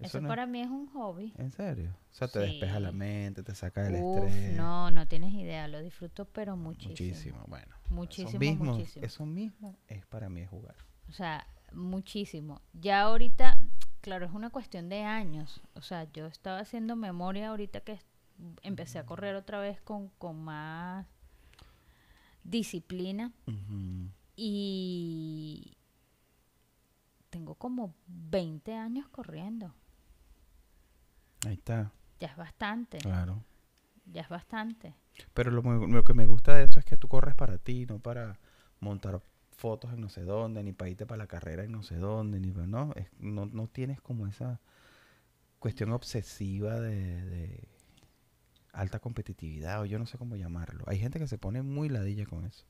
[0.00, 1.32] Eso, no es- para mí es un hobby.
[1.38, 1.90] ¿En serio?
[2.10, 2.96] O sea, te despeja la Sí.
[2.96, 4.56] mente, te saca del Uf, estrés.
[4.56, 6.90] no, no tienes idea, lo disfruto pero muchísimo.
[6.90, 7.74] Muchísimo, bueno.
[7.90, 9.04] Muchísimo, eso mismo, muchísimo.
[9.06, 10.76] Eso mismo es para mí jugar.
[11.08, 12.60] O sea, muchísimo.
[12.74, 13.60] Ya ahorita,
[14.00, 15.60] claro, es una cuestión de años.
[15.74, 17.98] O sea, yo estaba haciendo memoria ahorita que
[18.62, 21.06] empecé a correr otra vez con, con más
[22.44, 23.32] disciplina
[24.36, 25.76] y
[27.30, 29.74] tengo como 20 años corriendo.
[31.46, 33.42] Ahí está, Ya es bastante, claro.
[34.06, 34.94] ya es bastante.
[35.34, 38.38] Pero lo, que me gusta de eso es que tú corres para ti, no para
[38.80, 39.20] montar
[39.56, 42.40] fotos en no sé dónde, ni para irte para la carrera en no sé dónde,
[42.40, 44.60] ni para, no, es- no, no tienes como esa
[45.58, 47.68] cuestión obsesiva de, de
[48.72, 50.84] alta competitividad, o yo no sé cómo llamarlo.
[50.86, 52.64] Hay gente que se pone muy ladilla con eso.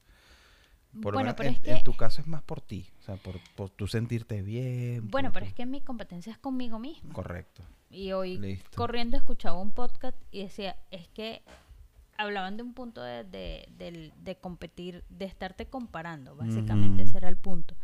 [1.02, 3.16] Por bueno, pero en, es que en tu caso es más por ti, o sea,
[3.16, 5.08] por, por tú sentirte bien.
[5.10, 7.12] bueno, pero tu- es que mi competencia es conmigo misma.
[7.12, 7.62] Correcto.
[7.90, 8.70] Y hoy Listo.
[8.76, 11.42] corriendo escuchaba un podcast y decía, es que
[12.16, 17.08] hablaban de un punto de, de, de competir, de estarte comparando, básicamente Ujú.
[17.10, 17.76] ese era el punto.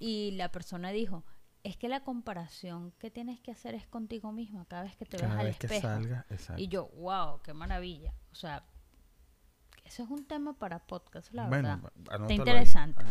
[0.00, 1.24] Y la persona dijo,
[1.64, 5.16] es que la comparación que tienes que hacer es contigo misma cada vez que te
[5.18, 5.86] Cada al vez que espejo.
[5.86, 6.60] salga, exacto.
[6.62, 8.14] Y yo, wow, qué maravilla.
[8.32, 8.64] O sea,
[9.88, 12.26] eso es un tema para podcast, la bueno, verdad.
[12.28, 13.02] ahí, interesante.
[13.02, 13.10] ahí.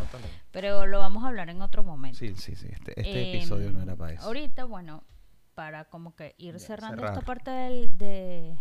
[0.51, 2.17] Pero lo vamos a hablar en otro momento.
[2.19, 2.67] Sí, sí, sí.
[2.71, 4.23] Este, este episodio no era para eso.
[4.23, 5.03] Ahorita, bueno,
[5.55, 7.13] para como que ir cerrando cerrar.
[7.17, 8.59] esta parte del, de,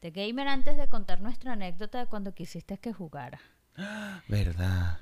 [0.00, 3.40] de Gamer antes de contar nuestra anécdota de cuando quisiste que jugara.
[4.28, 4.98] ¿Verdad?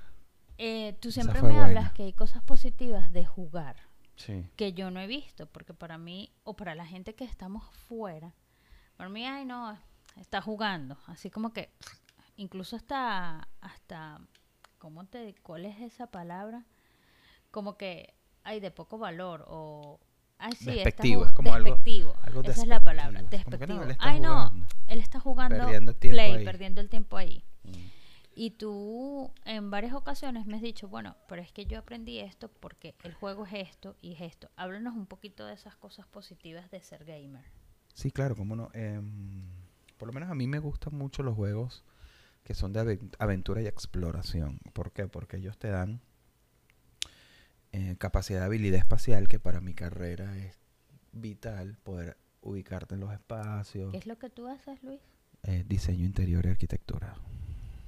[0.56, 1.66] Eh, tú siempre me buena.
[1.66, 3.76] hablas que hay cosas positivas de jugar
[4.16, 4.50] Sí.
[4.56, 8.34] que yo no he visto, porque para mí, o para la gente que estamos fuera,
[8.96, 9.78] para mí, ay no,
[10.20, 11.70] está jugando, así como que,
[12.36, 14.20] incluso hasta, hasta,
[14.78, 16.64] ¿cómo te, cuál es esa palabra?
[17.50, 19.98] Como que hay de poco valor, o,
[20.38, 23.50] ay sí, Despectivo, es como algo- despectivo, algo esa es la palabra, despectivo.
[23.50, 23.82] No, despectivo.
[23.84, 24.66] él está ay no, jugando.
[24.86, 26.44] él está jugando Perdiendo play, ahí.
[26.44, 27.44] perdiendo el tiempo ahí.
[27.64, 27.70] Mm.
[28.40, 32.48] Y tú en varias ocasiones me has dicho, bueno, pero es que yo aprendí esto
[32.48, 34.48] porque el juego es esto y es esto.
[34.54, 37.44] Háblanos un poquito de esas cosas positivas de ser gamer.
[37.94, 38.70] Sí, claro, cómo no.
[38.74, 39.42] Em,
[39.98, 41.84] por lo menos a mí me gustan mucho los juegos
[42.44, 44.58] que son de aven- aventura y exploración.
[44.72, 45.06] ¿Por qué?
[45.06, 46.00] Porque ellos te dan
[47.72, 50.56] eh, capacidad de habilidad espacial que para mi carrera es
[51.12, 55.00] vital poder ubicarte en los espacios, ¿Qué es lo que tú haces, Luis?
[55.42, 57.14] eh, diseño interior y arquitectura.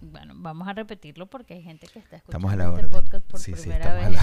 [0.03, 3.27] Bueno, vamos a repetirlo porque hay gente que está Estamos escuchando a la este podcast
[3.27, 4.20] por sí, sí, primera a vez.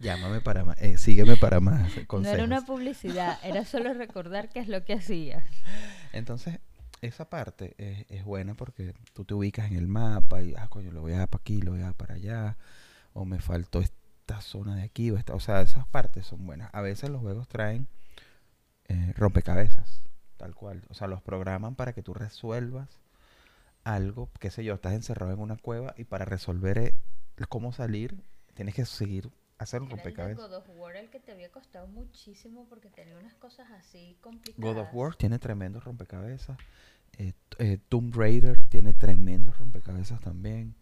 [0.00, 2.34] Llámame para más, eh, sígueme para más No consejos.
[2.34, 5.44] era una publicidad, era solo recordar qué es lo que hacías.
[6.12, 6.58] Entonces,
[7.02, 10.90] esa parte es, es buena porque tú te ubicas en el mapa y, ah, coño,
[10.90, 12.56] lo voy a dar para aquí, lo voy a dar para allá,
[13.12, 16.70] o me faltó esta zona de aquí, o, esta, o sea, esas partes son buenas.
[16.72, 17.88] A veces los juegos traen
[18.88, 20.02] eh, rompecabezas,
[20.36, 20.82] tal cual.
[20.88, 22.88] O sea, los programan para que tú resuelvas
[23.84, 26.94] algo, qué sé yo, estás encerrado en una cueva y para resolver eh,
[27.48, 28.22] cómo salir,
[28.54, 30.48] tienes que seguir, hacer un rompecabezas.
[30.48, 34.74] God of War el que te había costado muchísimo porque tenía unas cosas así complicadas.
[34.74, 36.56] God of War tiene tremendos rompecabezas.
[37.18, 40.74] Eh, eh, Tomb Raider tiene tremendos rompecabezas también.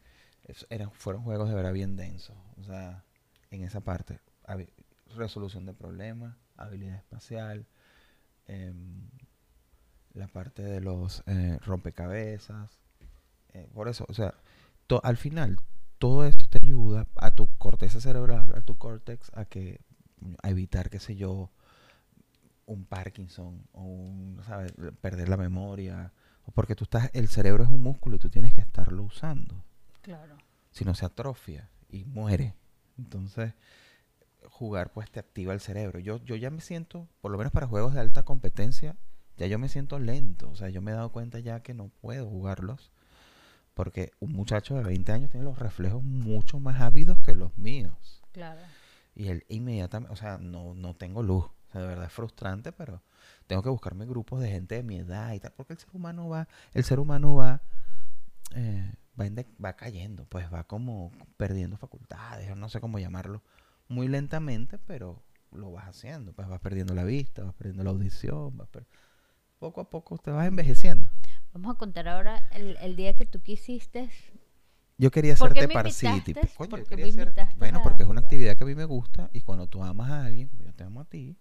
[0.44, 2.36] Es- eran, fueron juegos de verdad bien densos.
[2.56, 3.04] O sea,
[3.50, 4.20] en esa parte.
[5.16, 7.66] resolución de problemas, habilidad espacial,
[8.46, 9.08] em,
[10.12, 12.78] la parte de los eh, rompecabezas.
[13.74, 14.34] por eso, o sea,
[15.02, 15.58] al final,
[15.98, 19.80] todo esto te ayuda a tu corteza cerebral, a tu córtex, a que
[20.42, 21.50] a evitar, qué sé yo,
[22.66, 24.72] un Parkinson o un, ¿sabes?
[25.00, 26.12] perder la memoria.
[26.44, 29.64] O porque tú estás, el cerebro es un músculo y tú tienes que estarlo usando.
[30.02, 30.36] Claro.
[30.70, 32.54] Si no se atrofia y muere.
[32.96, 33.54] Entonces,
[34.44, 35.98] jugar pues te activa el cerebro.
[35.98, 38.96] Yo, yo ya me siento, por lo menos para juegos de alta competencia,
[39.36, 40.50] ya yo me siento lento.
[40.50, 42.92] O sea, yo me he dado cuenta ya que no puedo jugarlos.
[43.78, 48.24] Porque un muchacho de 20 años tiene los reflejos mucho más ávidos que los míos.
[48.32, 48.60] Claro.
[49.14, 51.44] Y él inmediatamente, o sea, no, no tengo luz.
[51.44, 53.04] O sea, de verdad es frustrante, pero
[53.46, 56.28] tengo que buscarme grupos de gente de mi edad y tal, porque el ser humano
[56.28, 57.62] va, el ser humano va,
[58.56, 59.26] eh, va,
[59.64, 63.42] va cayendo, pues va como perdiendo facultades, o no sé cómo llamarlo,
[63.86, 68.56] muy lentamente, pero lo vas haciendo, pues vas perdiendo la vista, vas perdiendo la audición,
[68.56, 68.88] vas per-
[69.60, 71.10] poco a poco te vas envejeciendo.
[71.52, 74.10] Vamos a contar ahora el, el día que tú quisiste.
[74.98, 76.12] Yo quería ¿Por qué hacerte partícipe.
[76.12, 76.56] invitaste?
[76.56, 78.66] Coño, ¿Por yo quería me hacer- invitaste Bueno, a porque es una actividad que a
[78.66, 81.36] mí me gusta y cuando tú amas a alguien, como yo te amo a ti,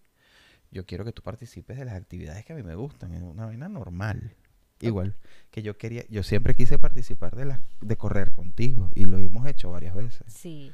[0.71, 3.13] yo quiero que tú participes de las actividades que a mí me gustan.
[3.13, 4.35] Es una vaina normal.
[4.79, 5.15] Igual
[5.49, 9.47] que yo quería, yo siempre quise participar de la, de correr contigo y lo hemos
[9.47, 10.31] hecho varias veces.
[10.31, 10.71] Sí.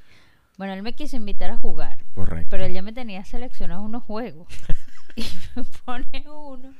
[0.57, 2.47] Bueno, él me quiso invitar a jugar, Correcto.
[2.49, 4.47] pero él ya me tenía seleccionado unos juegos.
[5.15, 5.23] y
[5.55, 6.73] me pone uno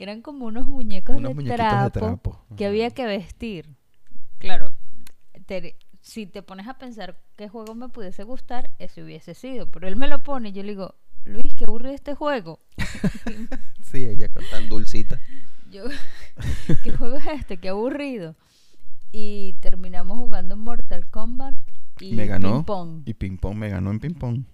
[0.00, 2.42] que eran como unos muñecos Unos de, trapo de trapo.
[2.56, 2.70] que Ajá.
[2.70, 3.68] había que vestir.
[4.38, 4.72] Claro,
[5.44, 9.66] te- si te pones a pensar qué juego me pudiese gustar, ese hubiese sido.
[9.70, 10.94] Pero él me lo pone y yo le digo,
[11.26, 12.60] Luis, qué aburrido este juego.
[13.82, 15.20] Sí, ella con tan dulcita.
[15.70, 15.84] Yo,
[16.82, 17.58] ¿qué juego es este?
[17.58, 18.36] Qué aburrido.
[19.12, 21.56] Y terminamos jugando Mortal Kombat
[22.00, 22.54] y me ganó.
[22.58, 23.02] ping pong.
[23.04, 24.44] Y ping pong me ganó en ping pong.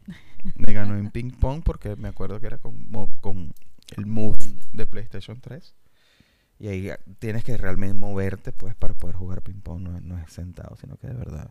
[0.57, 2.85] Me ganó en ping pong porque me acuerdo que era con,
[3.21, 3.53] con
[3.97, 4.39] el Move
[4.73, 5.75] de PlayStation 3.
[6.59, 9.83] Y ahí ah, tienes que realmente moverte pues para poder jugar ping pong.
[9.83, 11.51] No, es- no es sentado, sino que de verdad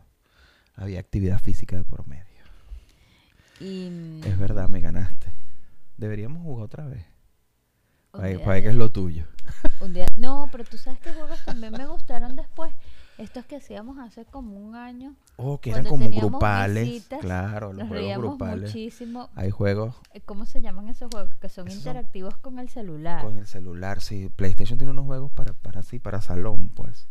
[0.74, 2.24] había actividad física de por medio.
[3.60, 5.32] Y, Es verdad, me ganaste.
[5.96, 7.04] Deberíamos jugar otra vez.
[8.10, 9.26] Para para de- es lo tuyo.
[9.80, 12.72] un día- no, pero tú sabes que juegos también me gustaron después.
[13.18, 15.14] Estos que hacíamos hace como un año.
[15.36, 16.84] Oh, que eran como grupales.
[16.86, 18.62] visitas, claro, los juegos grupales.
[18.70, 19.30] muchísimo.
[19.34, 21.34] Hay juegos Eh, ¿Cómo se llaman esos juegos?
[21.36, 23.22] Que son Esos son- interactivos con el celular.
[23.24, 24.30] Con el celular, sí.
[24.36, 27.08] PlayStation tiene unos juegos para, para sí, para salón, pues.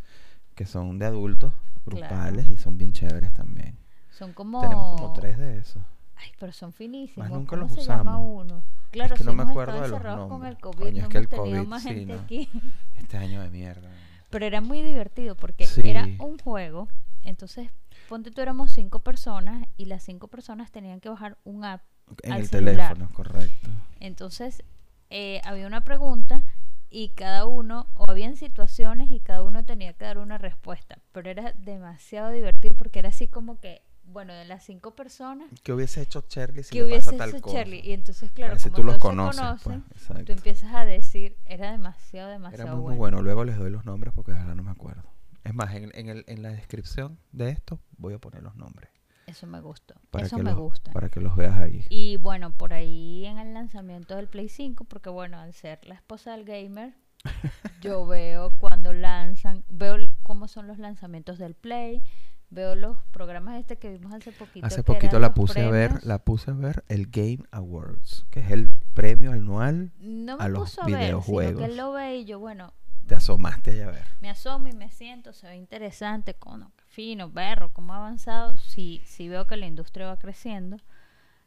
[0.54, 1.54] Que son de adultos,
[1.86, 3.78] grupales, y son bien chéveres también.
[4.12, 4.62] Son como...
[4.62, 5.82] Tenemos como tres de esos.
[6.18, 7.30] Ay, pero son finísimos.
[7.30, 8.46] nunca ¿Cómo los se llama usamos.
[8.46, 8.64] uno?
[8.92, 10.62] Claro, que no me acuerdo de los encerrados con el nombres.
[10.62, 12.22] COVID, Coño, no es que el COVID, más sí, gente no.
[12.22, 12.50] aquí.
[12.96, 13.90] Este año de mierda.
[14.36, 15.80] Pero era muy divertido porque Sí.
[15.86, 16.90] era un juego.
[17.24, 17.70] Entonces,
[18.10, 21.82] ponte tú éramos cinco personas y las cinco personas tenían que bajar un app.
[22.22, 22.76] En Al el celular.
[22.94, 23.70] teléfono, correcto.
[24.02, 24.62] Entonces,
[25.10, 26.44] eh, había una pregunta
[26.90, 31.00] y cada uno, o habían situaciones y cada uno tenía que dar una respuesta.
[31.14, 35.74] Pero era demasiado divertido porque era así como que, bueno, de las cinco personas, ¿Qué
[35.74, 37.58] hubiese hecho Charlie si que le pasa hubiese tal hecho cosa?
[37.58, 37.82] Charlie?
[37.84, 40.26] Y entonces, claro, como tú los conoces, conocen, pues.
[40.26, 42.98] Tú empiezas a decir, era demasiado, Era demasiado muy, muy bueno.
[42.98, 43.22] bueno.
[43.22, 45.04] Luego les doy los nombres porque verdad no me acuerdo.
[45.44, 48.90] Es más, en, en el, en la descripción de esto voy a poner los nombres.
[49.28, 49.96] Eso me gustó.
[50.12, 50.92] Para Eso me los, gusta.
[50.92, 51.86] Para que los veas ahí.
[51.90, 55.96] Y bueno, por ahí en el lanzamiento del Play 5, porque bueno, al ser la
[55.96, 56.94] esposa del gamer,
[57.82, 62.04] yo veo cuando lanzan, veo cómo son los lanzamientos del Play,
[62.50, 64.66] veo los programas este que vimos hace poquito.
[64.66, 68.52] Hace poquito la puse a ver, la puse a ver el Game Awards, que es
[68.52, 69.92] el premio anual.
[70.00, 71.64] no me a los a ver, sino que videojuegos.
[71.64, 72.74] él lo ve y yo, bueno,
[73.08, 74.08] Te asomaste allá a ver.
[74.22, 78.58] me asomo y me siento, se ve interesante, qué fino, berro, cómo ha avanzado.
[78.58, 80.78] Sí, sí veo que la industria va creciendo.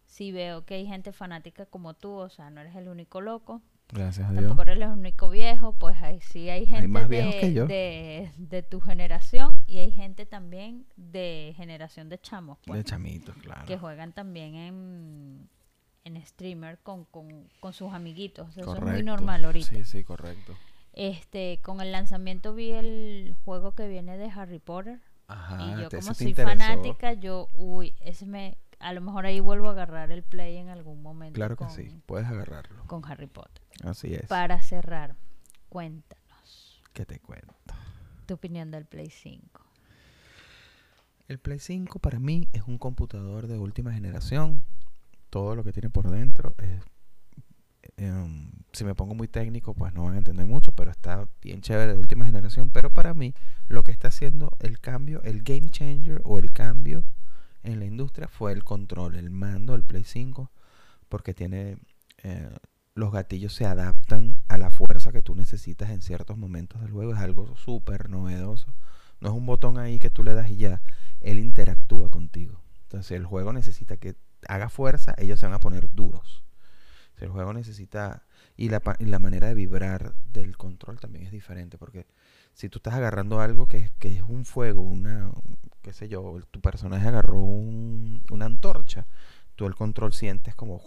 [0.06, 3.62] Sí veo que hay gente fanática como tú, o sea, no eres el único loco.
[3.90, 4.44] Gracias a Dios.
[4.44, 7.66] Tampoco eres el único viejo, pues ahí sí hay gente más de, que yo.
[7.66, 13.34] de, de tu generación y hay gente también de generación de chamos, pues, De chamitos,
[13.36, 13.64] claro.
[13.66, 15.48] que juegan también en,
[16.04, 18.54] en streamer con, con, con sus amiguitos.
[18.56, 19.68] Eso es muy normal ahorita.
[19.68, 20.54] Sí, sí, correcto.
[20.92, 25.88] Este, con el lanzamiento vi el juego que viene de Harry Potter Ajá, y yo
[25.90, 26.58] como soy interesó.
[26.58, 30.68] fanática, yo, uy, ese me, a lo mejor ahí vuelvo a agarrar el play en
[30.70, 32.84] algún momento Claro que con, sí, puedes agarrarlo.
[32.86, 33.62] con Harry Potter.
[33.84, 34.26] Así es.
[34.26, 35.14] Para cerrar,
[35.68, 37.54] cuéntanos ¿Qué te cuento?
[38.26, 39.62] tu opinión del Play 5.
[41.28, 44.62] El Play 5 para mí es un computador de última generación.
[45.30, 46.82] Todo lo que tiene por dentro es...
[47.96, 51.60] em, si me pongo muy técnico, pues no van a entender mucho, pero está bien
[51.62, 52.70] chévere de última generación.
[52.70, 53.32] Pero para mí,
[53.68, 57.04] lo que está haciendo el cambio, el game changer o el cambio
[57.62, 60.50] en la industria fue el control, el mando del Play 5,
[61.08, 61.78] porque tiene...
[62.24, 62.50] eh,
[62.98, 67.14] los gatillos se adaptan a la fuerza que tú necesitas en ciertos momentos del juego.
[67.14, 68.74] Es algo súper novedoso.
[69.20, 70.82] No es un botón ahí que tú le das y ya.
[71.20, 72.60] Él interactúa contigo.
[72.82, 74.16] Entonces, el juego necesita que
[74.48, 76.42] haga fuerza, ellos se van a poner duros.
[77.16, 78.24] Si el juego necesita...
[78.56, 81.78] Y la, y la manera de vibrar del control también es diferente.
[81.78, 82.06] Porque
[82.52, 85.30] si tú estás agarrando algo que, que es un fuego, una...
[85.82, 89.06] qué sé yo, tu personaje agarró un- una antorcha,
[89.54, 90.80] tú el control sientes como...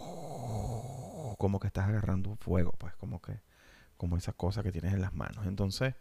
[1.42, 3.40] como que estás agarrando fuego, pues como que...
[3.96, 5.44] como esa cosa que tienes en las manos.
[5.44, 5.96] Entonces,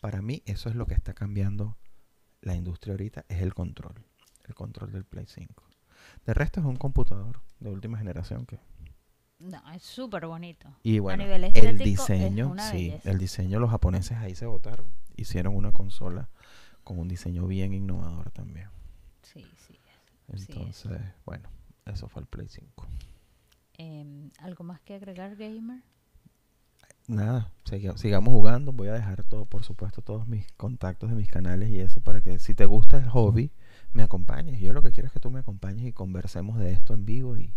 [0.00, 1.76] para mí eso es lo que está cambiando
[2.42, 4.04] la industria ahorita, es el control.
[4.46, 5.64] El control del Play 5.
[6.24, 8.60] De resto es un computador de última generación que...
[9.40, 10.72] No, es súper bonito.
[10.84, 13.10] Y bueno, nivel el estético diseño, sí, belleza.
[13.10, 14.86] el diseño los japoneses ahí se votaron.
[15.16, 16.28] Hicieron una consola
[16.84, 18.68] con un diseño bien innovador también.
[19.24, 19.76] Sí, sí.
[20.28, 20.42] es.
[20.42, 21.48] Sí, Entonces, bueno,
[21.84, 22.86] eso fue el Play 5.
[23.78, 25.82] Em, ¿Algo más que agregar, gamer?
[27.06, 28.72] Nada, siga- sigamos jugando.
[28.72, 32.20] Voy a dejar todo, por supuesto, todos mis contactos de mis canales y eso para
[32.20, 33.50] que si te gusta el hobby,
[33.92, 34.60] me acompañes.
[34.60, 37.36] Yo lo que quiero es que tú me acompañes y conversemos de esto en vivo
[37.38, 37.54] y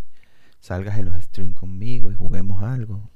[0.62, 3.10] salgas en los streams conmigo y juguemos algo.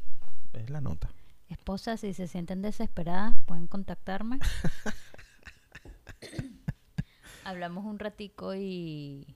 [0.54, 1.10] Es la nota.
[1.48, 4.40] Esposas, si se sienten desesperadas, pueden contactarme.
[7.44, 9.28] Hablamos un ratico y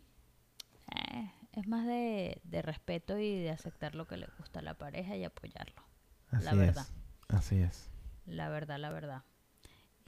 [0.96, 4.76] eh, es más de, de respeto y de aceptar lo que le gusta a la
[4.76, 5.82] pareja y apoyarlo.
[6.30, 6.88] Así La verdad.
[6.88, 7.36] es.
[7.36, 7.90] Así es.
[8.26, 9.24] La verdad, la verdad.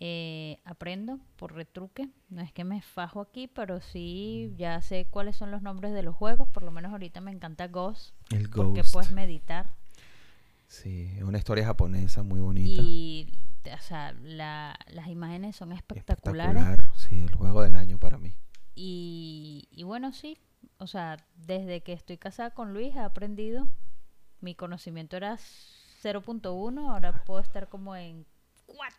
[0.04, 2.10] Eh, aprendo por retruque.
[2.30, 6.02] No es que me fajo aquí, pero sí ya sé cuáles son los nombres de
[6.04, 6.48] los juegos.
[6.50, 8.16] Por lo menos ahorita me encanta Ghost.
[8.32, 8.94] El Porque Ghost.
[8.94, 9.74] puedes meditar.
[10.68, 12.82] Sí, es una historia japonesa muy bonita.
[12.82, 13.32] Y,
[13.66, 16.56] o sea, la- las imágenes son espectaculares.
[16.62, 16.96] Espectacular.
[16.98, 18.34] Sí, el juego del año para mí.
[18.74, 20.38] Y, y bueno, sí.
[20.82, 23.68] O sea, desde que estoy casada con Luis he aprendido.
[24.40, 26.92] Mi conocimiento era 0.1.
[26.92, 28.26] Ahora puedo estar como en
[28.66, 28.96] 4.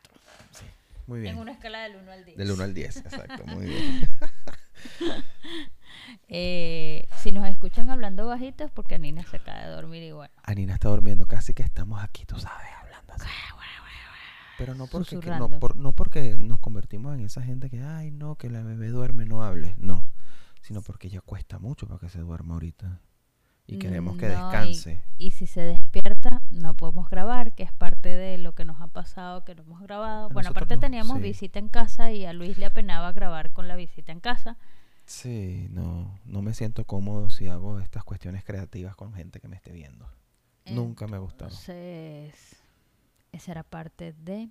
[1.09, 1.35] Muy bien.
[1.35, 2.39] En una escala del 1 al 10.
[2.39, 3.45] Del 1 al 10, exacto.
[3.47, 4.09] Muy bien.
[6.29, 10.33] Eh, si nos escuchan hablando bajito es porque Nina se acaba de dormir y bueno.
[10.43, 13.27] Anina está durmiendo, casi que estamos aquí, tú sabes, hablando así.
[14.59, 18.11] Pero no porque, que- no, por- no porque nos convertimos en esa gente que, ay,
[18.11, 19.75] no, que la bebé duerme, no hable.
[19.79, 20.07] No,
[20.63, 23.01] sino porque ya cuesta mucho para que se duerma ahorita.
[23.67, 25.03] Y queremos que No, descanse.
[25.19, 28.89] Y, si se despierta, no podemos grabar, que es parte de lo que nos ha
[28.89, 30.29] pasado, que no hemos grabado.
[30.29, 31.23] Bueno, nosotros aparte no, teníamos sí.
[31.23, 34.59] visita en casa y a Luis le apenaba grabar con la visita en casa.
[35.07, 39.57] Sí, no, no me siento cómodo si hago estas cuestiones creativas con gente que me
[39.57, 40.09] esté viendo.
[40.67, 41.51] Nunca me ha gustado.
[41.51, 42.57] Entonces,
[43.33, 44.49] esa era parte de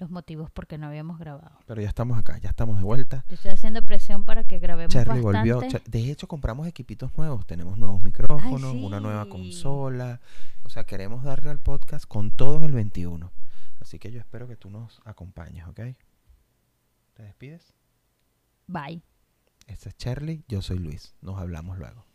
[0.00, 1.58] los motivos por qué no habíamos grabado.
[1.66, 3.22] Pero ya estamos acá, ya estamos de vuelta.
[3.28, 5.52] Yo estoy haciendo presión para que grabemos Charlie bastante.
[5.52, 5.80] volvió.
[5.86, 7.46] De hecho, compramos equipitos nuevos.
[7.46, 10.20] Tenemos nuevos micrófonos, una nueva consola.
[10.64, 13.30] O sea, queremos darle al podcast con todo en el 21.
[13.80, 15.80] Así que yo espero que tú nos acompañes, ¿ok?
[17.14, 17.74] ¿Te despides?
[18.66, 19.02] Bye.
[19.66, 21.14] Este es Charlie, yo soy Luis.
[21.20, 22.06] Nos hablamos luego.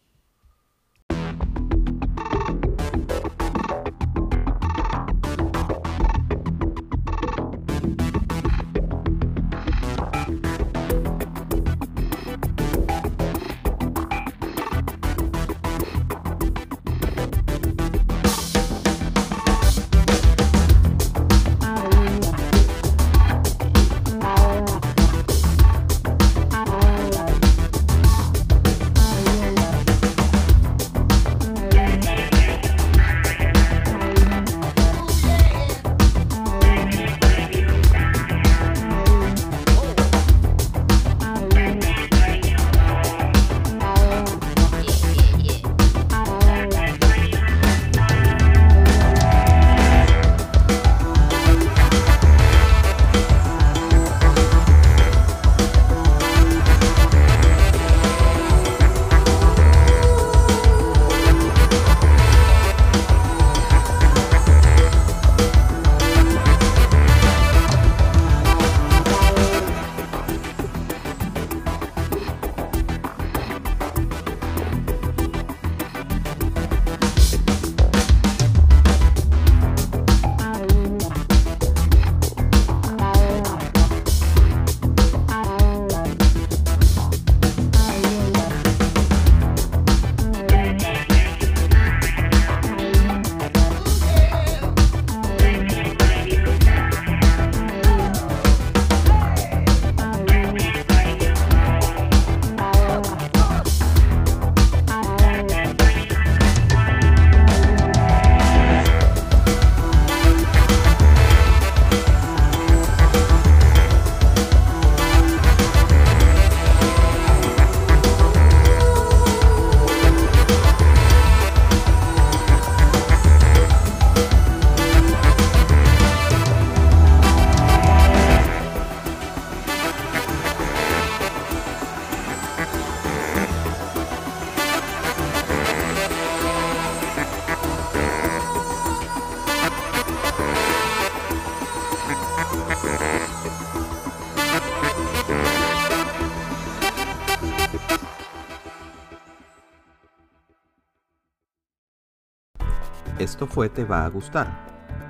[153.35, 154.47] Esto fue Te va a gustar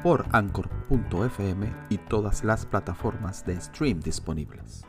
[0.01, 4.83] por anchor.fm y todas las plataformas de stream disponibles.